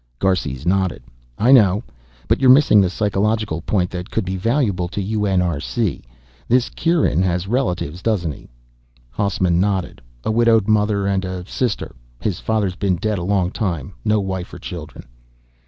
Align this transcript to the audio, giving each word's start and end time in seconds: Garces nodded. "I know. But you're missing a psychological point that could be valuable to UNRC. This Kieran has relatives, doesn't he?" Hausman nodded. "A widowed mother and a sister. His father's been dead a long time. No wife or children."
Garces 0.17 0.65
nodded. 0.65 1.03
"I 1.37 1.51
know. 1.51 1.83
But 2.27 2.39
you're 2.41 2.49
missing 2.49 2.83
a 2.83 2.89
psychological 2.89 3.61
point 3.61 3.91
that 3.91 4.09
could 4.09 4.25
be 4.25 4.35
valuable 4.35 4.87
to 4.87 4.99
UNRC. 5.03 6.01
This 6.47 6.69
Kieran 6.71 7.21
has 7.21 7.47
relatives, 7.47 8.01
doesn't 8.01 8.31
he?" 8.31 8.49
Hausman 9.11 9.59
nodded. 9.59 10.01
"A 10.23 10.31
widowed 10.31 10.67
mother 10.67 11.05
and 11.05 11.23
a 11.23 11.45
sister. 11.45 11.93
His 12.19 12.39
father's 12.39 12.75
been 12.75 12.95
dead 12.95 13.19
a 13.19 13.23
long 13.23 13.51
time. 13.51 13.93
No 14.03 14.19
wife 14.19 14.51
or 14.51 14.57
children." 14.57 15.03